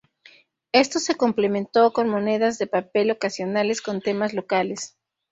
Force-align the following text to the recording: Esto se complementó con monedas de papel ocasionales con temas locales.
Esto 0.71 0.97
se 0.97 1.13
complementó 1.15 1.93
con 1.93 2.09
monedas 2.09 2.57
de 2.57 2.65
papel 2.65 3.11
ocasionales 3.11 3.83
con 3.83 4.01
temas 4.01 4.33
locales. 4.33 4.97